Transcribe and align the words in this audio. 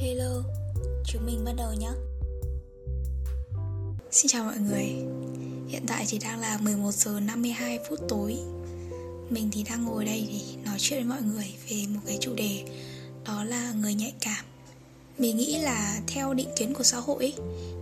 Hello, 0.00 0.42
chúng 1.04 1.26
mình 1.26 1.44
bắt 1.44 1.52
đầu 1.56 1.72
nhé. 1.72 1.90
Xin 4.10 4.28
chào 4.28 4.44
mọi 4.44 4.58
người. 4.58 4.84
Hiện 5.68 5.84
tại 5.86 6.04
thì 6.08 6.18
đang 6.18 6.40
là 6.40 6.58
11 6.58 6.94
giờ 6.94 7.20
52 7.20 7.78
phút 7.88 7.98
tối. 8.08 8.36
Mình 9.30 9.48
thì 9.52 9.62
đang 9.62 9.84
ngồi 9.84 10.04
đây 10.04 10.28
để 10.32 10.62
nói 10.64 10.76
chuyện 10.78 11.08
với 11.08 11.16
mọi 11.16 11.22
người 11.22 11.54
về 11.68 11.84
một 11.88 12.00
cái 12.06 12.18
chủ 12.20 12.34
đề 12.34 12.64
đó 13.24 13.44
là 13.44 13.72
người 13.72 13.94
nhạy 13.94 14.12
cảm. 14.20 14.44
Mình 15.18 15.36
nghĩ 15.36 15.58
là 15.58 16.00
theo 16.06 16.34
định 16.34 16.48
kiến 16.56 16.74
của 16.74 16.84
xã 16.84 16.98
hội 16.98 17.24
ấy, 17.24 17.34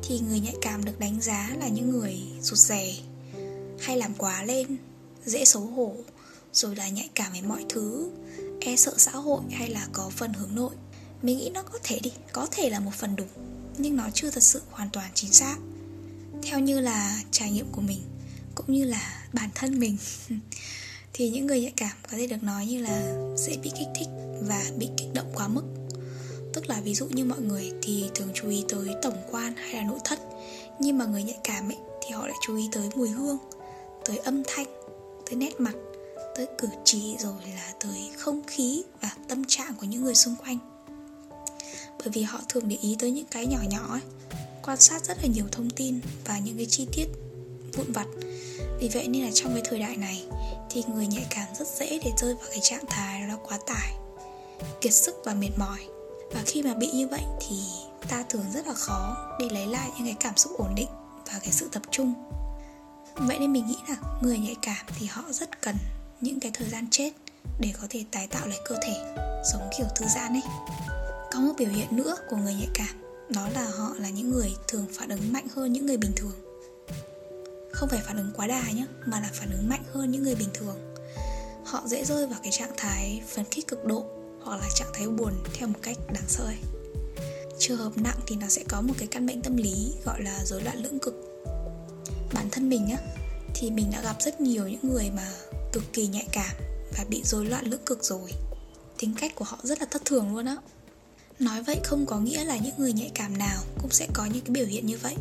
thì 0.02 0.20
người 0.28 0.40
nhạy 0.40 0.56
cảm 0.60 0.84
được 0.84 0.98
đánh 0.98 1.20
giá 1.20 1.56
là 1.60 1.68
những 1.68 1.90
người 1.90 2.20
rụt 2.40 2.58
rè 2.58 2.94
hay 3.80 3.96
làm 3.96 4.14
quá 4.14 4.42
lên, 4.42 4.76
dễ 5.24 5.44
xấu 5.44 5.62
hổ, 5.62 5.96
rồi 6.52 6.76
là 6.76 6.88
nhạy 6.88 7.08
cảm 7.14 7.32
với 7.32 7.42
mọi 7.42 7.64
thứ, 7.68 8.10
e 8.60 8.76
sợ 8.76 8.94
xã 8.96 9.12
hội 9.12 9.40
hay 9.50 9.68
là 9.70 9.88
có 9.92 10.10
phần 10.10 10.32
hướng 10.32 10.54
nội 10.54 10.72
mình 11.22 11.38
nghĩ 11.38 11.50
nó 11.50 11.62
có 11.62 11.78
thể 11.82 11.98
đi, 12.02 12.12
có 12.32 12.46
thể 12.50 12.70
là 12.70 12.80
một 12.80 12.90
phần 12.94 13.16
đúng, 13.16 13.28
nhưng 13.78 13.96
nó 13.96 14.08
chưa 14.14 14.30
thật 14.30 14.42
sự 14.42 14.62
hoàn 14.70 14.90
toàn 14.90 15.10
chính 15.14 15.32
xác. 15.32 15.56
Theo 16.42 16.60
như 16.60 16.80
là 16.80 17.20
trải 17.30 17.50
nghiệm 17.50 17.66
của 17.72 17.80
mình, 17.80 18.00
cũng 18.54 18.66
như 18.66 18.84
là 18.84 19.24
bản 19.32 19.50
thân 19.54 19.78
mình, 19.78 19.96
thì 21.12 21.30
những 21.30 21.46
người 21.46 21.60
nhạy 21.60 21.72
cảm 21.76 21.96
có 22.02 22.18
thể 22.18 22.26
được 22.26 22.42
nói 22.42 22.66
như 22.66 22.82
là 22.82 23.14
dễ 23.36 23.56
bị 23.56 23.70
kích 23.78 23.88
thích 23.94 24.08
và 24.40 24.64
bị 24.78 24.88
kích 24.96 25.08
động 25.14 25.32
quá 25.34 25.48
mức. 25.48 25.64
Tức 26.52 26.68
là 26.68 26.80
ví 26.80 26.94
dụ 26.94 27.06
như 27.06 27.24
mọi 27.24 27.40
người 27.40 27.72
thì 27.82 28.04
thường 28.14 28.30
chú 28.34 28.48
ý 28.48 28.64
tới 28.68 28.94
tổng 29.02 29.16
quan 29.30 29.56
hay 29.56 29.74
là 29.74 29.82
nội 29.82 29.98
thất, 30.04 30.20
nhưng 30.80 30.98
mà 30.98 31.04
người 31.04 31.22
nhạy 31.22 31.38
cảm 31.44 31.68
ấy 31.70 31.78
thì 32.02 32.10
họ 32.10 32.26
lại 32.26 32.36
chú 32.46 32.56
ý 32.56 32.68
tới 32.72 32.88
mùi 32.96 33.08
hương, 33.08 33.38
tới 34.04 34.18
âm 34.18 34.42
thanh, 34.46 34.66
tới 35.26 35.34
nét 35.34 35.60
mặt, 35.60 35.74
tới 36.36 36.46
cử 36.58 36.68
chỉ, 36.84 37.16
rồi 37.18 37.40
là 37.54 37.72
tới 37.80 38.10
không 38.16 38.42
khí 38.46 38.82
và 39.02 39.10
tâm 39.28 39.44
trạng 39.44 39.74
của 39.80 39.86
những 39.86 40.04
người 40.04 40.14
xung 40.14 40.36
quanh 40.36 40.75
bởi 42.06 42.10
vì 42.12 42.22
họ 42.22 42.40
thường 42.48 42.68
để 42.68 42.76
ý 42.80 42.96
tới 42.98 43.10
những 43.10 43.26
cái 43.30 43.46
nhỏ 43.46 43.58
nhỏ 43.68 43.86
ấy, 43.90 44.00
quan 44.62 44.80
sát 44.80 45.04
rất 45.04 45.18
là 45.22 45.28
nhiều 45.28 45.44
thông 45.52 45.70
tin 45.70 46.00
và 46.24 46.38
những 46.38 46.56
cái 46.56 46.66
chi 46.66 46.86
tiết 46.92 47.06
vụn 47.72 47.92
vặt. 47.92 48.06
Vì 48.80 48.88
vậy 48.88 49.08
nên 49.08 49.24
là 49.24 49.30
trong 49.34 49.52
cái 49.52 49.62
thời 49.64 49.78
đại 49.78 49.96
này 49.96 50.24
thì 50.70 50.82
người 50.88 51.06
nhạy 51.06 51.26
cảm 51.30 51.46
rất 51.58 51.68
dễ 51.68 52.00
để 52.04 52.10
rơi 52.16 52.34
vào 52.34 52.46
cái 52.50 52.58
trạng 52.62 52.84
thái 52.86 53.20
đó 53.20 53.26
là 53.26 53.36
quá 53.48 53.58
tải, 53.66 53.92
kiệt 54.80 54.92
sức 54.92 55.14
và 55.24 55.34
mệt 55.34 55.50
mỏi. 55.56 55.78
Và 56.34 56.42
khi 56.46 56.62
mà 56.62 56.74
bị 56.74 56.90
như 56.90 57.08
vậy 57.08 57.22
thì 57.48 57.56
ta 58.08 58.24
thường 58.28 58.44
rất 58.54 58.66
là 58.66 58.74
khó 58.74 59.16
để 59.40 59.48
lấy 59.50 59.66
lại 59.66 59.90
những 59.96 60.06
cái 60.06 60.16
cảm 60.20 60.36
xúc 60.36 60.52
ổn 60.58 60.74
định 60.74 60.88
và 61.26 61.38
cái 61.42 61.52
sự 61.52 61.68
tập 61.72 61.82
trung. 61.90 62.14
Vậy 63.14 63.38
nên 63.38 63.52
mình 63.52 63.66
nghĩ 63.66 63.76
là 63.88 63.96
người 64.22 64.38
nhạy 64.38 64.56
cảm 64.62 64.86
thì 64.98 65.06
họ 65.06 65.22
rất 65.30 65.62
cần 65.62 65.76
những 66.20 66.40
cái 66.40 66.50
thời 66.54 66.68
gian 66.68 66.86
chết 66.90 67.10
để 67.60 67.72
có 67.80 67.86
thể 67.90 68.04
tái 68.10 68.26
tạo 68.26 68.46
lại 68.46 68.58
cơ 68.68 68.76
thể, 68.82 68.94
giống 69.52 69.70
kiểu 69.78 69.86
thư 69.96 70.06
giãn 70.14 70.32
ấy 70.32 70.42
có 71.36 71.42
một 71.42 71.52
biểu 71.58 71.68
hiện 71.68 71.96
nữa 71.96 72.16
của 72.28 72.36
người 72.36 72.54
nhạy 72.54 72.68
cảm, 72.74 72.96
đó 73.28 73.48
là 73.48 73.64
họ 73.64 73.94
là 73.98 74.08
những 74.10 74.30
người 74.30 74.54
thường 74.68 74.86
phản 74.92 75.08
ứng 75.08 75.32
mạnh 75.32 75.46
hơn 75.54 75.72
những 75.72 75.86
người 75.86 75.96
bình 75.96 76.12
thường. 76.16 76.32
Không 77.72 77.88
phải 77.88 78.00
phản 78.06 78.16
ứng 78.16 78.30
quá 78.36 78.46
đà 78.46 78.70
nhé 78.70 78.86
mà 79.06 79.20
là 79.20 79.30
phản 79.32 79.50
ứng 79.50 79.68
mạnh 79.68 79.82
hơn 79.92 80.10
những 80.10 80.22
người 80.22 80.34
bình 80.34 80.48
thường. 80.54 80.94
Họ 81.64 81.82
dễ 81.86 82.04
rơi 82.04 82.26
vào 82.26 82.40
cái 82.42 82.52
trạng 82.52 82.72
thái 82.76 83.22
phấn 83.28 83.44
khích 83.44 83.66
cực 83.66 83.84
độ, 83.84 84.06
hoặc 84.42 84.56
là 84.56 84.68
trạng 84.74 84.88
thái 84.94 85.08
buồn 85.08 85.32
theo 85.54 85.68
một 85.68 85.78
cách 85.82 85.96
đáng 86.12 86.24
sợ 86.28 86.44
ấy. 86.44 86.58
trường 87.58 87.78
hợp 87.78 87.92
nặng 87.96 88.18
thì 88.26 88.36
nó 88.36 88.48
sẽ 88.48 88.64
có 88.68 88.80
một 88.80 88.94
cái 88.98 89.08
căn 89.10 89.26
bệnh 89.26 89.42
tâm 89.42 89.56
lý 89.56 89.92
gọi 90.04 90.22
là 90.22 90.44
rối 90.44 90.62
loạn 90.62 90.82
lưỡng 90.82 90.98
cực. 90.98 91.14
Bản 92.34 92.50
thân 92.50 92.68
mình 92.68 92.88
á 92.90 92.98
thì 93.54 93.70
mình 93.70 93.90
đã 93.92 94.02
gặp 94.02 94.16
rất 94.22 94.40
nhiều 94.40 94.68
những 94.68 94.92
người 94.92 95.10
mà 95.16 95.32
cực 95.72 95.84
kỳ 95.92 96.06
nhạy 96.06 96.26
cảm 96.32 96.56
và 96.98 97.04
bị 97.08 97.22
rối 97.24 97.46
loạn 97.46 97.66
lưỡng 97.66 97.84
cực 97.86 98.04
rồi. 98.04 98.30
Tính 98.98 99.14
cách 99.20 99.32
của 99.34 99.44
họ 99.44 99.58
rất 99.62 99.80
là 99.80 99.86
thất 99.90 100.04
thường 100.04 100.34
luôn 100.34 100.46
á 100.46 100.56
nói 101.38 101.62
vậy 101.62 101.80
không 101.84 102.06
có 102.06 102.18
nghĩa 102.18 102.44
là 102.44 102.56
những 102.56 102.74
người 102.78 102.92
nhạy 102.92 103.10
cảm 103.14 103.38
nào 103.38 103.58
cũng 103.82 103.90
sẽ 103.90 104.06
có 104.12 104.24
những 104.24 104.44
cái 104.44 104.50
biểu 104.50 104.66
hiện 104.66 104.86
như 104.86 104.98
vậy. 105.02 105.14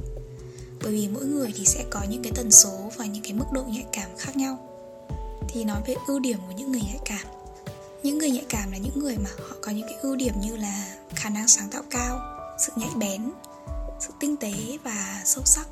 Bởi 0.84 0.91
vì 0.91 1.07
mỗi 1.07 1.25
người 1.25 1.53
thì 1.56 1.66
sẽ 1.66 1.84
có 1.90 2.01
những 2.09 2.23
cái 2.23 2.31
tần 2.35 2.51
số 2.51 2.91
và 2.97 3.06
những 3.06 3.23
cái 3.23 3.34
mức 3.34 3.45
độ 3.53 3.63
nhạy 3.63 3.85
cảm 3.91 4.09
khác 4.17 4.38
nhau. 4.38 4.57
Thì 5.50 5.63
nói 5.63 5.81
về 5.88 5.95
ưu 6.07 6.19
điểm 6.19 6.38
của 6.47 6.53
những 6.57 6.72
người 6.72 6.81
nhạy 6.81 7.00
cảm. 7.06 7.28
Những 8.03 8.17
người 8.17 8.31
nhạy 8.31 8.45
cảm 8.50 8.72
là 8.72 8.78
những 8.78 9.00
người 9.00 9.17
mà 9.17 9.29
họ 9.50 9.56
có 9.62 9.72
những 9.72 9.88
cái 9.88 9.97
ưu 10.01 10.16
điểm 10.16 10.34
như 10.41 10.56
là 10.56 10.95
khả 11.16 11.29
năng 11.29 11.47
sáng 11.47 11.69
tạo 11.69 11.84
cao, 11.90 12.19
sự 12.59 12.72
nhạy 12.75 12.91
bén, 12.95 13.31
sự 14.00 14.13
tinh 14.19 14.38
tế 14.38 14.53
và 14.84 15.22
sâu 15.25 15.44
sắc. 15.45 15.67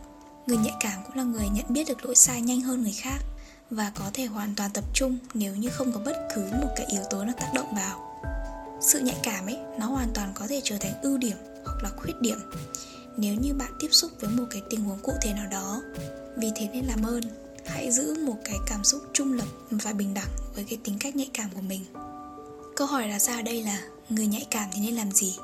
Người 0.48 0.58
nhạy 0.58 0.74
cảm 0.80 1.04
cũng 1.08 1.16
là 1.16 1.24
người 1.24 1.50
nhận 1.54 1.66
biết 1.70 1.88
được 1.88 2.06
lỗi 2.06 2.16
sai 2.16 2.42
nhanh 2.42 2.62
hơn 2.62 2.84
người 2.84 2.96
khác 3.02 3.20
và 3.70 3.92
có 3.96 4.10
thể 4.14 4.26
hoàn 4.26 4.56
toàn 4.56 4.72
tập 4.74 4.84
trung 4.94 5.18
nếu 5.34 5.56
như 5.56 5.70
không 5.70 5.92
có 5.92 6.00
bất 6.06 6.28
cứ 6.36 6.42
một 6.62 6.70
cái 6.76 6.86
yếu 6.92 7.02
tố 7.10 7.24
nào 7.24 7.34
tác 7.40 7.52
động 7.54 7.76
vào 7.76 8.14
sự 8.84 9.00
nhạy 9.00 9.18
cảm 9.24 9.46
ấy, 9.46 9.58
nó 9.80 9.86
hoàn 9.86 10.10
toàn 10.14 10.32
có 10.36 10.48
thể 10.48 10.62
trở 10.64 10.78
thành 10.78 10.94
ưu 11.02 11.18
điểm 11.18 11.38
hoặc 11.66 11.84
là 11.84 11.90
khuyết 11.98 12.22
điểm 12.22 12.38
nếu 13.18 13.36
như 13.36 13.54
bạn 13.54 13.72
tiếp 13.80 13.88
xúc 13.92 14.12
với 14.20 14.30
một 14.30 14.46
cái 14.50 14.62
tình 14.70 14.84
huống 14.84 15.00
cụ 15.00 15.14
thể 15.22 15.34
nào 15.34 15.48
đó. 15.52 15.82
Vì 16.38 16.52
thế 16.56 16.70
nên 16.74 16.86
làm 16.86 17.04
ơn, 17.04 17.24
hãy 17.66 17.92
giữ 17.92 18.16
một 18.26 18.38
cái 18.46 18.58
cảm 18.68 18.84
xúc 18.84 19.02
trung 19.14 19.34
lập 19.34 19.48
và 19.70 19.94
bình 19.94 20.14
đẳng 20.14 20.30
với 20.56 20.66
cái 20.70 20.80
tính 20.84 20.98
cách 21.00 21.16
nhạy 21.16 21.30
cảm 21.34 21.50
của 21.56 21.62
mình. 21.62 21.86
Câu 22.76 22.88
hỏi 22.88 23.08
là 23.08 23.20
ra 23.20 23.42
đây 23.42 23.64
là, 23.64 23.82
người 24.10 24.28
nhạy 24.28 24.48
cảm 24.52 24.70
thì 24.74 24.82
nên 24.82 24.96
làm 24.96 25.12
gì? 25.12 25.38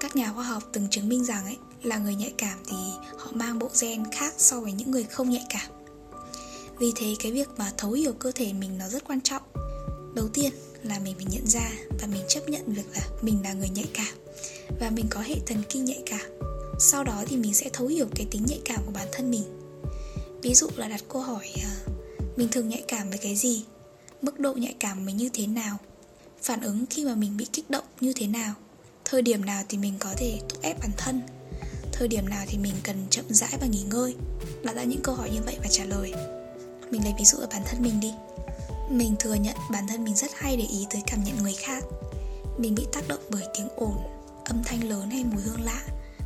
Các 0.00 0.16
nhà 0.16 0.32
khoa 0.32 0.44
học 0.44 0.62
từng 0.72 0.88
chứng 0.90 1.08
minh 1.08 1.24
rằng 1.24 1.44
ấy, 1.44 1.56
là 1.82 1.98
người 1.98 2.14
nhạy 2.14 2.32
cảm 2.38 2.58
thì 2.66 2.76
họ 3.18 3.30
mang 3.32 3.58
bộ 3.58 3.68
gen 3.80 4.10
khác 4.12 4.34
so 4.38 4.60
với 4.60 4.72
những 4.72 4.90
người 4.90 5.04
không 5.04 5.30
nhạy 5.30 5.46
cảm. 5.48 5.70
Vì 6.78 6.92
thế 6.96 7.14
cái 7.22 7.32
việc 7.32 7.48
mà 7.56 7.72
thấu 7.76 7.92
hiểu 7.92 8.12
cơ 8.12 8.32
thể 8.34 8.52
mình 8.52 8.78
nó 8.78 8.88
rất 8.88 9.04
quan 9.08 9.20
trọng 9.20 9.42
đầu 10.14 10.28
tiên 10.28 10.52
là 10.82 10.98
mình 10.98 11.14
phải 11.14 11.26
nhận 11.30 11.46
ra 11.46 11.70
và 12.00 12.06
mình 12.06 12.22
chấp 12.28 12.48
nhận 12.48 12.62
việc 12.66 12.86
là 12.94 13.02
mình 13.22 13.42
là 13.44 13.52
người 13.52 13.68
nhạy 13.68 13.86
cảm 13.94 14.14
và 14.80 14.90
mình 14.90 15.06
có 15.10 15.20
hệ 15.20 15.34
thần 15.46 15.62
kinh 15.68 15.84
nhạy 15.84 16.02
cảm. 16.06 16.30
Sau 16.78 17.04
đó 17.04 17.24
thì 17.26 17.36
mình 17.36 17.54
sẽ 17.54 17.70
thấu 17.72 17.86
hiểu 17.86 18.06
cái 18.14 18.26
tính 18.30 18.44
nhạy 18.46 18.60
cảm 18.64 18.80
của 18.86 18.92
bản 18.92 19.08
thân 19.12 19.30
mình. 19.30 19.44
Ví 20.42 20.54
dụ 20.54 20.68
là 20.76 20.88
đặt 20.88 21.04
câu 21.08 21.22
hỏi 21.22 21.50
ờ, 21.64 21.94
mình 22.36 22.48
thường 22.48 22.68
nhạy 22.68 22.82
cảm 22.88 23.08
với 23.08 23.18
cái 23.18 23.36
gì? 23.36 23.64
Mức 24.22 24.40
độ 24.40 24.54
nhạy 24.54 24.74
cảm 24.80 24.98
của 24.98 25.04
mình 25.04 25.16
như 25.16 25.30
thế 25.32 25.46
nào? 25.46 25.76
Phản 26.42 26.60
ứng 26.60 26.84
khi 26.90 27.04
mà 27.04 27.14
mình 27.14 27.36
bị 27.36 27.46
kích 27.52 27.70
động 27.70 27.84
như 28.00 28.12
thế 28.16 28.26
nào? 28.26 28.54
Thời 29.04 29.22
điểm 29.22 29.44
nào 29.44 29.64
thì 29.68 29.78
mình 29.78 29.94
có 29.98 30.14
thể 30.16 30.38
thúc 30.48 30.62
ép 30.62 30.80
bản 30.80 30.90
thân? 30.96 31.20
Thời 31.92 32.08
điểm 32.08 32.28
nào 32.28 32.44
thì 32.48 32.58
mình 32.58 32.74
cần 32.82 33.06
chậm 33.10 33.24
rãi 33.28 33.58
và 33.60 33.66
nghỉ 33.66 33.82
ngơi? 33.90 34.14
Đặt 34.62 34.74
ra 34.74 34.84
những 34.84 35.00
câu 35.02 35.14
hỏi 35.14 35.30
như 35.30 35.40
vậy 35.44 35.56
và 35.62 35.68
trả 35.70 35.84
lời. 35.84 36.12
Mình 36.90 37.04
lấy 37.04 37.14
ví 37.18 37.24
dụ 37.24 37.38
ở 37.38 37.46
bản 37.50 37.62
thân 37.66 37.82
mình 37.82 38.00
đi 38.00 38.12
mình 38.98 39.14
thừa 39.18 39.34
nhận 39.34 39.56
bản 39.70 39.86
thân 39.88 40.04
mình 40.04 40.16
rất 40.16 40.30
hay 40.34 40.56
để 40.56 40.64
ý 40.64 40.86
tới 40.90 41.02
cảm 41.06 41.24
nhận 41.24 41.42
người 41.42 41.54
khác. 41.54 41.84
Mình 42.58 42.74
bị 42.74 42.86
tác 42.92 43.08
động 43.08 43.20
bởi 43.30 43.42
tiếng 43.54 43.68
ồn, 43.76 43.96
âm 44.44 44.62
thanh 44.64 44.88
lớn 44.88 45.10
hay 45.10 45.24
mùi 45.24 45.42
hương 45.42 45.60
lạ. 45.60 45.82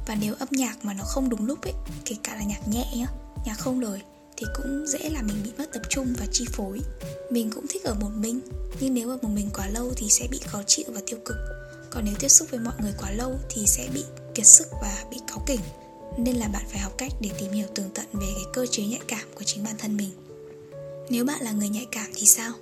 Và 0.07 0.15
nếu 0.21 0.35
âm 0.39 0.49
nhạc 0.51 0.85
mà 0.85 0.93
nó 0.93 1.05
không 1.05 1.29
đúng 1.29 1.47
lúc 1.47 1.63
ấy, 1.63 1.73
kể 2.05 2.17
cả 2.23 2.35
là 2.35 2.43
nhạc 2.43 2.69
nhẹ 2.69 2.87
nhá, 2.97 3.07
nhạc 3.45 3.59
không 3.59 3.81
lời 3.81 4.01
Thì 4.37 4.47
cũng 4.57 4.87
dễ 4.87 5.11
là 5.11 5.23
mình 5.23 5.37
bị 5.45 5.51
mất 5.59 5.73
tập 5.73 5.83
trung 5.89 6.15
và 6.19 6.27
chi 6.33 6.45
phối. 6.53 6.81
Mình 7.31 7.51
cũng 7.55 7.67
thích 7.71 7.85
ở 7.85 7.95
một 7.95 8.11
mình 8.17 8.41
Nhưng 8.81 8.95
nếu 8.95 9.11
ở 9.11 9.19
một 9.23 9.29
mình 9.29 9.51
quá 9.55 9.67
lâu 9.67 9.93
thì 9.97 10.09
sẽ 10.11 10.29
bị 10.31 10.41
khó 10.47 10.63
chịu 10.67 10.85
và 10.89 11.01
tiêu 11.07 11.19
cực. 11.25 11.37
Còn 11.91 12.05
nếu 12.05 12.15
tiếp 12.19 12.29
xúc 12.29 12.49
với 12.51 12.61
mọi 12.61 12.75
người 12.83 12.93
quá 12.99 13.11
lâu 13.11 13.39
thì 13.51 13.67
sẽ 13.67 13.89
bị 13.95 14.05
kiệt 14.35 14.47
sức 14.47 14.69
và 14.83 15.05
bị 15.11 15.17
cáu 15.27 15.43
kỉnh. 15.47 15.61
Nên 16.19 16.37
là 16.37 16.49
bạn 16.49 16.65
phải 16.69 16.79
học 16.81 16.93
cách 16.99 17.13
để 17.21 17.31
tìm 17.39 17.53
hiểu 17.53 17.67
tường 17.75 17.91
tận 17.95 18.07
về 18.13 18.27
cái 18.35 18.45
cơ 18.53 18.67
chế 18.71 18.83
nhạy 18.83 19.01
cảm 19.09 19.29
của 19.35 19.45
chính 19.45 19.65
bản 19.65 19.75
thân 19.79 19.97
mình 19.97 20.26
nếu 21.11 21.25
bạn 21.25 21.43
là 21.43 21.53
người 21.53 21.69
nhạy 21.69 21.87
cảm 21.93 22.11
thì 22.15 22.27
sao? 22.27 22.53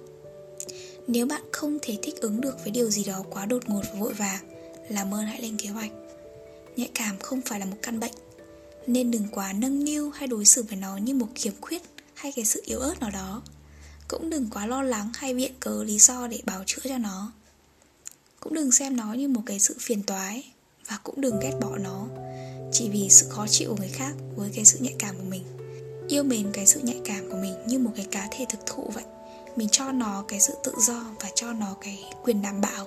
Nếu 1.06 1.26
bạn 1.26 1.42
không 1.52 1.78
thể 1.82 1.98
thích 2.02 2.20
ứng 2.20 2.40
được 2.40 2.56
với 2.62 2.70
điều 2.70 2.90
gì 2.90 3.04
đó 3.04 3.24
quá 3.30 3.46
đột 3.46 3.68
ngột 3.68 3.82
và 3.92 4.00
vội 4.00 4.12
vàng, 4.12 4.44
làm 4.88 5.14
ơn 5.14 5.26
hãy 5.26 5.42
lên 5.42 5.56
kế 5.56 5.68
hoạch. 5.68 5.90
Nhạy 6.76 6.90
cảm 6.94 7.18
không 7.18 7.40
phải 7.40 7.60
là 7.60 7.66
một 7.66 7.76
căn 7.82 8.00
bệnh, 8.00 8.14
nên 8.86 9.10
đừng 9.10 9.28
quá 9.32 9.52
nâng 9.52 9.84
niu 9.84 10.10
hay 10.10 10.26
đối 10.28 10.44
xử 10.44 10.62
với 10.62 10.76
nó 10.76 10.96
như 10.96 11.14
một 11.14 11.28
khiếm 11.34 11.52
khuyết 11.60 11.82
hay 12.14 12.32
cái 12.32 12.44
sự 12.44 12.62
yếu 12.64 12.78
ớt 12.78 13.00
nào 13.00 13.10
đó. 13.10 13.42
Cũng 14.08 14.30
đừng 14.30 14.50
quá 14.50 14.66
lo 14.66 14.82
lắng 14.82 15.10
hay 15.14 15.34
viện 15.34 15.52
cớ 15.60 15.84
lý 15.84 15.98
do 15.98 16.26
để 16.26 16.40
bào 16.44 16.62
chữa 16.66 16.82
cho 16.84 16.98
nó. 16.98 17.32
Cũng 18.40 18.54
đừng 18.54 18.72
xem 18.72 18.96
nó 18.96 19.12
như 19.12 19.28
một 19.28 19.42
cái 19.46 19.60
sự 19.60 19.76
phiền 19.80 20.02
toái 20.02 20.52
và 20.88 20.98
cũng 21.02 21.20
đừng 21.20 21.40
ghét 21.40 21.52
bỏ 21.60 21.78
nó 21.78 22.06
chỉ 22.72 22.88
vì 22.88 23.08
sự 23.10 23.26
khó 23.28 23.46
chịu 23.46 23.70
của 23.70 23.76
người 23.76 23.92
khác 23.92 24.12
với 24.36 24.50
cái 24.54 24.64
sự 24.64 24.78
nhạy 24.80 24.94
cảm 24.98 25.16
của 25.16 25.24
mình 25.30 25.42
yêu 26.14 26.22
mến 26.22 26.52
cái 26.52 26.66
sự 26.66 26.80
nhạy 26.82 27.00
cảm 27.04 27.30
của 27.30 27.36
mình 27.36 27.54
như 27.66 27.78
một 27.78 27.90
cái 27.96 28.06
cá 28.10 28.28
thể 28.30 28.46
thực 28.48 28.66
thụ 28.66 28.90
vậy. 28.94 29.04
Mình 29.56 29.68
cho 29.68 29.92
nó 29.92 30.24
cái 30.28 30.40
sự 30.40 30.54
tự 30.64 30.72
do 30.78 31.04
và 31.20 31.30
cho 31.34 31.52
nó 31.52 31.76
cái 31.80 32.04
quyền 32.22 32.42
đảm 32.42 32.60
bảo. 32.60 32.86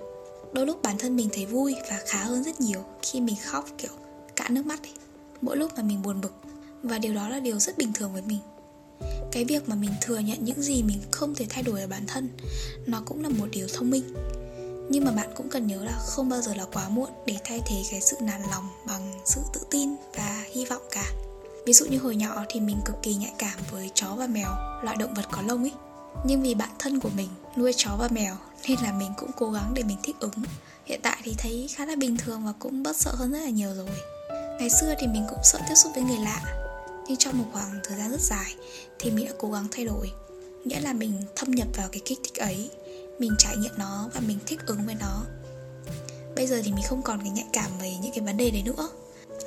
Đôi 0.53 0.65
lúc 0.65 0.81
bản 0.81 0.97
thân 0.97 1.15
mình 1.15 1.29
thấy 1.33 1.45
vui 1.45 1.75
và 1.89 1.99
khá 2.05 2.23
hơn 2.23 2.43
rất 2.43 2.61
nhiều 2.61 2.83
khi 3.01 3.21
mình 3.21 3.35
khóc 3.43 3.65
kiểu 3.77 3.91
cạn 4.35 4.53
nước 4.53 4.65
mắt 4.65 4.83
ấy. 4.83 4.93
mỗi 5.41 5.57
lúc 5.57 5.71
mà 5.77 5.83
mình 5.83 6.01
buồn 6.01 6.21
bực. 6.21 6.33
Và 6.83 6.97
điều 6.97 7.13
đó 7.13 7.29
là 7.29 7.39
điều 7.39 7.59
rất 7.59 7.77
bình 7.77 7.93
thường 7.93 8.13
với 8.13 8.21
mình. 8.21 8.39
Cái 9.31 9.45
việc 9.45 9.69
mà 9.69 9.75
mình 9.75 9.91
thừa 10.01 10.19
nhận 10.19 10.37
những 10.41 10.61
gì 10.61 10.83
mình 10.83 10.99
không 11.11 11.35
thể 11.35 11.45
thay 11.49 11.63
đổi 11.63 11.81
ở 11.81 11.87
bản 11.87 12.03
thân, 12.07 12.29
nó 12.85 13.01
cũng 13.05 13.23
là 13.23 13.29
một 13.29 13.47
điều 13.51 13.67
thông 13.73 13.89
minh. 13.89 14.13
Nhưng 14.89 15.05
mà 15.05 15.11
bạn 15.11 15.29
cũng 15.35 15.49
cần 15.49 15.67
nhớ 15.67 15.83
là 15.83 15.99
không 16.05 16.29
bao 16.29 16.41
giờ 16.41 16.53
là 16.53 16.65
quá 16.73 16.89
muộn 16.89 17.09
để 17.25 17.35
thay 17.43 17.61
thế 17.67 17.83
cái 17.91 18.01
sự 18.01 18.17
nản 18.21 18.41
lòng 18.51 18.69
bằng 18.87 19.13
sự 19.25 19.41
tự 19.53 19.61
tin 19.71 19.89
và 20.15 20.43
hy 20.51 20.65
vọng 20.65 20.81
cả. 20.91 21.26
Ví 21.67 21.73
dụ 21.73 21.85
như 21.85 21.99
hồi 21.99 22.15
nhỏ 22.15 22.45
thì 22.49 22.59
mình 22.59 22.77
cực 22.85 22.95
kỳ 23.03 23.15
nhạy 23.15 23.33
cảm 23.37 23.59
với 23.71 23.91
chó 23.93 24.15
và 24.15 24.27
mèo, 24.27 24.49
loại 24.83 24.95
động 24.99 25.13
vật 25.13 25.25
có 25.31 25.41
lông 25.41 25.63
ấy. 25.63 25.71
Nhưng 26.25 26.41
vì 26.41 26.55
bạn 26.55 26.69
thân 26.79 26.99
của 26.99 27.09
mình 27.15 27.29
nuôi 27.57 27.73
chó 27.77 27.89
và 27.99 28.07
mèo 28.11 28.35
Nên 28.67 28.77
là 28.83 28.93
mình 28.93 29.11
cũng 29.17 29.31
cố 29.37 29.51
gắng 29.51 29.73
để 29.73 29.83
mình 29.83 29.97
thích 30.03 30.15
ứng. 30.19 30.33
Hiện 30.85 30.99
tại 31.03 31.17
thì 31.23 31.35
thấy 31.37 31.69
khá 31.75 31.85
là 31.85 31.95
bình 31.95 32.17
thường 32.17 32.41
và 32.45 32.53
cũng 32.59 32.83
bớt 32.83 32.95
sợ 32.95 33.11
hơn 33.15 33.31
rất 33.31 33.39
là 33.39 33.49
nhiều 33.49 33.73
rồi. 33.75 33.89
Ngày 34.59 34.69
xưa 34.69 34.95
thì 34.99 35.07
mình 35.07 35.25
cũng 35.29 35.39
sợ 35.43 35.59
tiếp 35.69 35.75
xúc 35.75 35.91
với 35.95 36.03
người 36.03 36.17
lạ 36.17 36.41
Nhưng 37.07 37.17
trong 37.17 37.37
một 37.37 37.45
khoảng 37.53 37.79
thời 37.83 37.97
gian 37.97 38.11
rất 38.11 38.21
dài 38.21 38.55
Thì 38.99 39.11
mình 39.11 39.25
đã 39.25 39.33
cố 39.37 39.51
gắng 39.51 39.67
thay 39.71 39.85
đổi. 39.85 40.11
Nghĩa 40.65 40.79
là 40.79 40.93
mình 40.93 41.13
thâm 41.35 41.51
nhập 41.51 41.67
vào 41.77 41.87
cái 41.91 42.01
kích 42.05 42.19
thích 42.23 42.35
ấy 42.35 42.69
Mình 43.19 43.31
trải 43.37 43.57
nghiệm 43.57 43.73
nó 43.77 44.09
và 44.13 44.19
mình 44.27 44.37
thích 44.45 44.59
ứng 44.65 44.85
với 44.85 44.95
nó. 44.99 45.23
Bây 46.35 46.47
giờ 46.47 46.61
thì 46.65 46.71
mình 46.71 46.83
không 46.87 47.01
còn 47.01 47.19
cái 47.19 47.29
nhạy 47.29 47.47
cảm 47.53 47.71
về 47.81 47.93
những 48.01 48.11
cái 48.11 48.21
vấn 48.21 48.37
đề 48.37 48.51
đấy 48.51 48.63
nữa. 48.63 48.89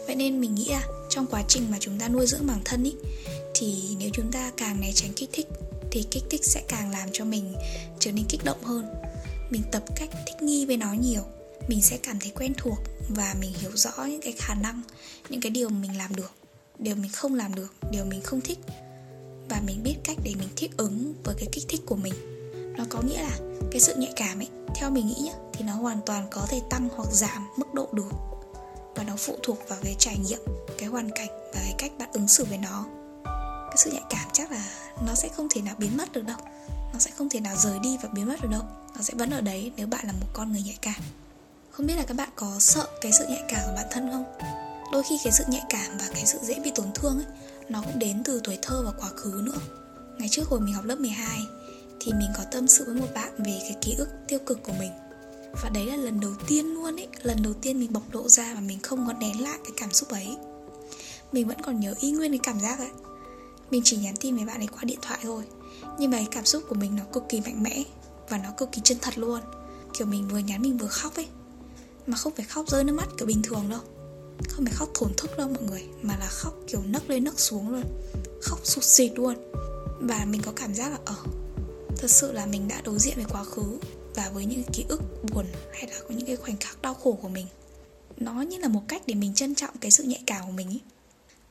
Vậy 0.07 0.17
nên 0.17 0.41
mình 0.41 0.55
nghĩ 0.55 0.69
là 0.71 0.83
trong 1.11 1.27
quá 1.27 1.43
trình 1.49 1.71
mà 1.71 1.77
chúng 1.81 1.99
ta 1.99 2.09
nuôi 2.09 2.27
dưỡng 2.27 2.47
bản 2.47 2.61
thân 2.65 2.85
ý, 2.85 2.95
Thì 3.55 3.97
nếu 3.99 4.11
chúng 4.13 4.33
ta 4.33 4.53
càng 4.57 4.81
né 4.81 4.93
tránh 4.95 5.13
kích 5.17 5.31
thích, 5.33 5.47
Thì 5.91 6.05
kích 6.11 6.25
thích 6.31 6.45
sẽ 6.45 6.63
càng 6.69 6.91
làm 6.91 7.09
cho 7.13 7.25
mình 7.25 7.55
trở 7.99 8.13
nên 8.13 8.25
kích 8.29 8.45
động 8.45 8.65
hơn. 8.65 8.87
Mình 9.51 9.63
tập 9.73 9.83
cách 9.97 10.09
thích 10.27 10.43
nghi 10.43 10.67
với 10.67 10.77
nó 10.77 10.93
nhiều, 10.93 11.23
Mình 11.69 11.83
sẽ 11.83 11.99
cảm 12.03 12.19
thấy 12.21 12.33
quen 12.35 12.53
thuộc 12.57 12.79
Và 13.09 13.35
mình 13.41 13.53
hiểu 13.61 13.71
rõ 13.75 14.05
những 14.05 14.21
cái 14.21 14.33
khả 14.33 14.55
năng, 14.55 14.83
Những 15.29 15.41
cái 15.41 15.51
điều 15.51 15.69
mình 15.69 15.99
làm 15.99 16.17
được, 16.17 16.33
Điều 16.79 16.95
mình 16.95 17.11
không 17.13 17.35
làm 17.35 17.55
được, 17.55 17.75
Điều 17.91 18.05
mình 18.05 18.23
không 18.23 18.41
thích. 18.41 18.59
Và 19.49 19.61
mình 19.67 19.83
biết 19.83 19.95
cách 20.05 20.19
để 20.25 20.35
mình 20.39 20.49
thích 20.57 20.71
ứng 20.77 21.15
với 21.25 21.35
cái 21.39 21.49
kích 21.53 21.65
thích 21.69 21.81
của 21.87 21.97
mình. 21.97 22.15
Nó 22.77 22.85
có 22.89 23.03
nghĩa 23.03 23.23
là 23.23 23.39
cái 23.71 23.81
sự 23.81 23.95
nhạy 23.95 24.13
cảm 24.17 24.39
ấy, 24.39 24.49
Theo 24.77 24.91
mình 24.91 25.07
nghĩ 25.07 25.21
nhá, 25.21 25.35
Thì 25.53 25.65
nó 25.65 25.73
hoàn 25.73 26.01
toàn 26.07 26.27
có 26.31 26.47
thể 26.49 26.61
tăng 26.71 26.89
hoặc 26.97 27.09
giảm 27.13 27.49
mức 27.57 27.75
độ 27.75 27.89
được 27.93 28.11
và 29.01 29.07
nó 29.07 29.17
phụ 29.17 29.37
thuộc 29.43 29.69
vào 29.69 29.79
cái 29.83 29.97
trải 29.99 30.19
nghiệm, 30.19 30.41
cái 30.79 30.89
hoàn 30.89 31.11
cảnh 31.11 31.29
và 31.29 31.61
cái 31.61 31.75
cách 31.79 31.93
bạn 31.99 32.09
ứng 32.13 32.29
xử 32.29 32.45
với 32.45 32.59
nó. 32.59 32.87
Cái 33.67 33.77
sự 33.77 33.91
nhạy 33.91 34.03
cảm 34.11 34.29
chắc 34.33 34.51
là 34.53 34.65
nó 35.07 35.15
sẽ 35.15 35.29
không 35.37 35.49
thể 35.51 35.61
nào 35.61 35.75
biến 35.79 35.97
mất 35.97 36.13
được 36.13 36.27
đâu. 36.27 36.37
Nó 36.93 36.99
sẽ 36.99 37.11
không 37.19 37.29
thể 37.29 37.41
nào 37.41 37.57
rời 37.57 37.79
đi 37.79 37.97
và 38.03 38.09
biến 38.09 38.29
mất 38.29 38.43
được 38.43 38.49
đâu. 38.51 38.63
Nó 38.97 39.03
sẽ 39.03 39.15
vẫn 39.17 39.31
ở 39.31 39.41
đấy 39.41 39.73
nếu 39.77 39.87
bạn 39.87 40.07
là 40.07 40.13
một 40.13 40.27
con 40.33 40.53
người 40.53 40.63
nhạy 40.63 40.79
cảm. 40.83 41.03
Không 41.71 41.87
biết 41.87 41.95
là 41.97 42.05
các 42.05 42.15
bạn 42.15 42.29
có 42.37 42.57
sợ 42.59 42.89
cái 43.01 43.13
sự 43.13 43.27
nhạy 43.29 43.43
cảm 43.49 43.61
của 43.67 43.73
bản 43.77 43.87
thân 43.91 44.11
không? 44.13 44.25
Đôi 44.93 45.03
khi 45.03 45.19
cái 45.25 45.33
sự 45.33 45.45
nhạy 45.49 45.63
cảm 45.69 45.99
và 45.99 46.07
cái 46.15 46.27
sự 46.27 46.39
dễ 46.43 46.61
bị 46.65 46.73
tổn 46.75 46.87
thương 46.95 47.17
ấy, 47.17 47.27
nó 47.69 47.83
cũng 47.83 47.99
đến 47.99 48.23
từ 48.25 48.41
tuổi 48.45 48.59
thơ 48.63 48.83
và 48.87 48.93
quá 49.01 49.09
khứ 49.17 49.41
nữa. 49.45 49.59
Ngày 50.19 50.29
trước 50.29 50.49
hồi 50.49 50.61
mình 50.61 50.75
học 50.75 50.85
lớp 50.85 50.97
12 50.99 51.41
thì 52.01 52.13
mình 52.13 52.31
có 52.37 52.45
tâm 52.51 52.69
sự 52.69 52.85
với 52.85 52.95
một 52.95 53.09
bạn 53.15 53.33
về 53.39 53.59
cái 53.63 53.77
ký 53.81 53.95
ức 53.99 54.09
tiêu 54.29 54.39
cực 54.47 54.63
của 54.63 54.73
mình 54.79 54.91
và 55.63 55.69
đấy 55.69 55.87
là 55.87 55.97
lần 55.97 56.21
đầu 56.21 56.33
tiên 56.47 56.75
luôn 56.75 56.97
ấy 56.97 57.09
lần 57.23 57.43
đầu 57.43 57.53
tiên 57.53 57.81
mình 57.81 57.93
bộc 57.93 58.15
lộ 58.15 58.29
ra 58.29 58.55
và 58.55 58.61
mình 58.61 58.79
không 58.83 59.07
có 59.07 59.13
nén 59.13 59.43
lại 59.43 59.59
cái 59.65 59.73
cảm 59.77 59.93
xúc 59.93 60.09
ấy. 60.09 60.37
Mình 61.33 61.49
vẫn 61.49 61.63
còn 61.63 61.81
nhớ 61.81 61.95
y 62.01 62.11
nguyên 62.11 62.31
cái 62.33 62.41
cảm 62.43 62.61
giác 62.61 62.79
ấy 62.79 62.91
mình 63.71 63.83
chỉ 63.85 63.97
nhắn 63.97 64.15
tin 64.21 64.37
với 64.37 64.45
bạn 64.45 64.61
ấy 64.61 64.67
qua 64.67 64.81
điện 64.85 64.99
thoại 65.03 65.19
thôi 65.23 65.45
nhưng 65.99 66.11
mà 66.11 66.17
cái 66.17 66.29
cảm 66.31 66.45
xúc 66.45 66.63
của 66.69 66.75
mình 66.75 66.97
nó 66.97 67.03
cực 67.13 67.23
kỳ 67.29 67.41
mạnh 67.41 67.63
mẽ 67.63 67.85
và 68.29 68.39
nó 68.39 68.49
cực 68.57 68.73
kỳ 68.73 68.81
chân 68.85 68.99
thật 69.01 69.19
luôn. 69.19 69.41
Kiểu 69.99 70.07
mình 70.07 70.29
vừa 70.29 70.39
nhắn 70.39 70.63
mình 70.63 70.79
vừa 70.79 70.87
khóc 70.87 71.17
ấy 71.17 71.27
mà 72.07 72.17
không 72.17 72.33
phải 72.37 72.47
khóc 72.47 72.69
rơi 72.69 72.85
nước 72.85 72.93
mắt 72.93 73.09
kiểu 73.19 73.27
bình 73.27 73.43
thường 73.43 73.65
đâu. 73.71 73.81
Không 74.49 74.65
phải 74.65 74.75
khóc 74.75 74.89
thổn 74.95 75.13
thức 75.17 75.39
đâu 75.39 75.49
mọi 75.49 75.63
người 75.63 75.85
mà 76.03 76.17
là 76.17 76.27
khóc 76.31 76.55
kiểu 76.67 76.83
nấc 76.85 77.11
lên 77.11 77.25
nấc 77.25 77.41
xuống 77.41 77.69
luôn 77.71 77.83
khóc 78.43 78.59
sụt 78.65 78.85
sịt 78.85 79.13
luôn. 79.15 79.35
Và 80.01 80.25
mình 80.25 80.43
có 80.45 80.53
cảm 80.57 80.75
giác 80.75 80.89
là 80.91 80.99
ờ, 81.05 81.15
thật 81.97 82.11
sự 82.11 82.33
là 82.33 82.47
mình 82.47 82.69
đã 82.69 82.81
đối 82.85 82.99
diện 82.99 83.15
với 83.17 83.27
quá 83.29 83.45
khứ 83.45 83.79
và 84.15 84.31
với 84.35 84.45
những 84.45 84.63
ký 84.73 84.85
ức 84.89 85.03
buồn 85.33 85.47
hay 85.73 85.87
là 85.87 85.97
có 86.09 86.15
những 86.15 86.27
cái 86.27 86.37
khoảnh 86.37 86.57
khắc 86.57 86.83
đau 86.83 86.95
khổ 86.95 87.19
của 87.23 87.29
mình, 87.29 87.47
nó 88.17 88.43
như 88.43 88.59
là 88.59 88.69
một 88.69 88.83
cách 88.89 89.03
để 89.07 89.15
mình 89.15 89.35
trân 89.35 89.55
trọng 89.55 89.77
cái 89.81 89.91
sự 89.91 90.03
nhạy 90.05 90.23
cảm 90.27 90.47
của 90.47 90.53
mình 90.53 90.71
ý. 90.71 90.81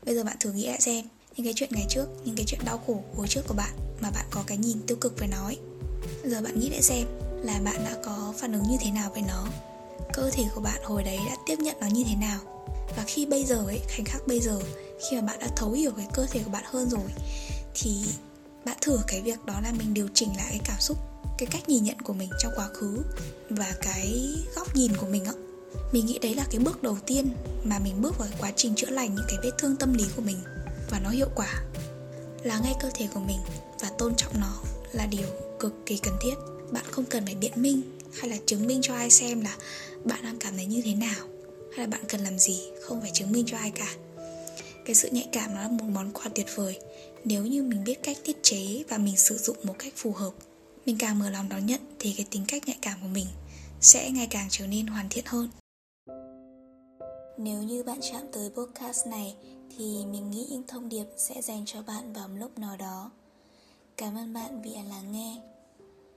bây 0.06 0.16
giờ 0.16 0.24
bạn 0.24 0.38
thử 0.40 0.52
nghĩ 0.52 0.68
lại 0.68 0.82
xem, 0.82 1.06
những 1.36 1.46
cái 1.46 1.54
chuyện 1.56 1.70
ngày 1.74 1.86
trước, 1.90 2.06
những 2.26 2.36
cái 2.36 2.46
chuyện 2.48 2.62
đau 2.66 2.84
khổ 2.88 3.04
hồi 3.16 3.28
trước 3.28 3.42
của 3.48 3.54
bạn 3.54 3.72
mà 4.02 4.12
bạn 4.12 4.26
có 4.32 4.44
cái 4.48 4.58
nhìn 4.58 4.82
tiêu 4.88 4.98
cực 5.02 5.20
với 5.20 5.28
nó 5.28 5.44
ấy. 5.44 5.58
giờ 6.24 6.42
bạn 6.42 6.60
nghĩ 6.60 6.70
lại 6.70 6.82
xem 6.82 7.08
là 7.44 7.60
bạn 7.66 7.86
đã 7.86 7.98
có 8.04 8.34
phản 8.38 8.54
ứng 8.54 8.64
như 8.70 8.78
thế 8.82 8.92
nào 8.92 9.12
với 9.14 9.22
nó, 9.28 9.48
cơ 10.14 10.30
thể 10.34 10.44
của 10.56 10.62
bạn 10.62 10.84
hồi 10.84 11.04
đấy 11.04 11.20
đã 11.28 11.36
tiếp 11.46 11.56
nhận 11.60 11.76
nó 11.82 11.88
như 11.88 12.04
thế 12.08 12.16
nào, 12.16 12.40
và 12.98 13.04
khi 13.08 13.26
bây 13.26 13.44
giờ 13.44 13.56
ấy, 13.56 13.80
khoảnh 13.88 14.06
khắc 14.06 14.28
bây 14.28 14.40
giờ, 14.40 14.60
khi 15.10 15.16
mà 15.16 15.22
bạn 15.22 15.40
đã 15.40 15.48
thấu 15.56 15.72
hiểu 15.72 15.92
cái 15.98 16.08
cơ 16.14 16.26
thể 16.26 16.44
của 16.44 16.52
bạn 16.52 16.64
hơn 16.68 16.90
rồi, 16.90 17.12
thì 17.74 18.06
bạn 18.66 18.78
thử 18.82 19.00
cái 19.08 19.22
việc 19.22 19.46
đó 19.46 19.60
là 19.64 19.72
mình 19.72 19.94
điều 19.94 20.08
chỉnh 20.14 20.30
lại 20.38 20.48
cái 20.50 20.60
cảm 20.64 20.80
xúc 20.80 20.98
cái 21.40 21.48
cách 21.52 21.70
nhìn 21.70 21.84
nhận 21.84 22.00
của 22.02 22.14
mình 22.14 22.30
trong 22.40 22.54
quá 22.56 22.68
khứ 22.74 22.98
và 23.50 23.74
cái 23.82 24.36
góc 24.56 24.76
nhìn 24.76 24.92
của 24.98 25.08
mình 25.08 25.26
á. 25.26 25.34
Mình 25.92 26.06
nghĩ 26.06 26.20
đấy 26.20 26.36
là 26.36 26.46
cái 26.52 26.60
bước 26.60 26.84
đầu 26.84 26.98
tiên 27.06 27.30
mà 27.64 27.80
mình 27.80 28.02
bước 28.02 28.18
vào 28.18 28.28
quá 28.40 28.52
trình 28.56 28.76
chữa 28.76 28.90
lành 28.90 29.16
những 29.16 29.26
cái 29.28 29.38
vết 29.44 29.52
thương 29.58 29.76
tâm 29.76 29.94
lý 29.94 30.04
của 30.16 30.22
mình 30.22 30.38
và 30.92 31.00
nó 31.04 31.10
hiệu 31.10 31.30
quả. 31.36 31.64
Là 32.44 32.60
ngay 32.60 32.74
cơ 32.82 32.90
thể 32.96 33.08
của 33.14 33.20
mình 33.20 33.40
và 33.80 33.90
tôn 33.98 34.16
trọng 34.16 34.40
nó 34.40 34.62
là 34.92 35.06
điều 35.06 35.28
cực 35.60 35.74
kỳ 35.86 35.98
cần 35.98 36.14
thiết. 36.22 36.34
Bạn 36.72 36.86
không 36.92 37.06
cần 37.06 37.26
phải 37.26 37.36
biện 37.36 37.52
minh 37.56 37.82
hay 38.20 38.30
là 38.30 38.38
chứng 38.46 38.68
minh 38.68 38.80
cho 38.82 38.96
ai 38.96 39.10
xem 39.10 39.42
là 39.42 39.58
bạn 40.04 40.24
đang 40.24 40.38
cảm 40.40 40.56
thấy 40.56 40.66
như 40.66 40.82
thế 40.86 40.94
nào 40.96 41.28
hay 41.76 41.86
là 41.86 41.88
bạn 41.88 42.02
cần 42.10 42.22
làm 42.22 42.40
gì, 42.40 42.62
không 42.82 43.02
phải 43.02 43.12
chứng 43.14 43.32
minh 43.32 43.46
cho 43.48 43.58
ai 43.58 43.72
cả. 43.72 43.94
Cái 44.86 44.96
sự 44.96 45.10
nhạy 45.12 45.28
cảm 45.32 45.56
nó 45.56 45.62
là 45.62 45.68
một 45.68 45.86
món 45.86 46.12
quà 46.12 46.26
tuyệt 46.36 46.48
vời 46.56 46.80
nếu 47.26 47.46
như 47.46 47.64
mình 47.64 47.84
biết 47.84 48.04
cách 48.04 48.18
tiết 48.26 48.44
chế 48.44 48.84
và 48.90 48.98
mình 48.98 49.18
sử 49.18 49.38
dụng 49.38 49.58
một 49.64 49.76
cách 49.80 49.94
phù 49.96 50.12
hợp 50.12 50.32
mình 50.86 50.98
càng 51.00 51.20
mở 51.20 51.30
lòng 51.30 51.50
đón 51.50 51.66
nhận 51.66 51.82
thì 52.00 52.14
cái 52.18 52.26
tính 52.32 52.46
cách 52.48 52.68
nhạy 52.68 52.78
cảm 52.82 53.00
của 53.02 53.08
mình 53.08 53.28
sẽ 53.82 54.12
ngày 54.12 54.28
càng 54.30 54.48
trở 54.50 54.68
nên 54.68 54.88
hoàn 54.88 55.10
thiện 55.10 55.26
hơn. 55.28 55.50
Nếu 57.38 57.64
như 57.64 57.84
bạn 57.84 58.00
chạm 58.02 58.22
tới 58.34 58.50
podcast 58.50 59.08
này 59.08 59.36
thì 59.78 60.06
mình 60.06 60.32
nghĩ 60.32 60.48
những 60.50 60.64
thông 60.68 60.90
điệp 60.90 61.06
sẽ 61.18 61.42
dành 61.42 61.64
cho 61.66 61.82
bạn 61.82 62.14
vào 62.14 62.28
một 62.28 62.36
lúc 62.40 62.58
nào 62.58 62.78
đó. 62.78 63.12
Cảm 63.98 64.18
ơn 64.18 64.34
bạn 64.34 64.62
vì 64.62 64.74
đã 64.74 64.84
lắng 64.84 65.12
nghe. 65.12 65.42